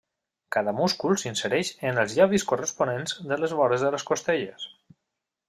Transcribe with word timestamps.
Cada 0.53 0.71
múscul 0.77 1.19
s'insereix 1.23 1.69
en 1.89 1.99
els 2.05 2.15
llavis 2.21 2.47
corresponents 2.53 3.15
de 3.33 3.39
les 3.43 3.55
vores 3.61 3.85
de 3.87 3.93
les 3.99 4.09
costelles. 4.13 4.67